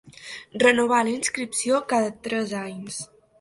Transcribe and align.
Renovar 0.61 1.01
la 1.07 1.11
inscripció 1.17 1.83
cada 1.93 2.09
tres 2.25 2.57
anys. 2.63 2.99